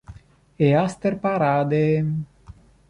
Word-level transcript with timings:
Easter 0.57 1.21
Parade 1.21 1.93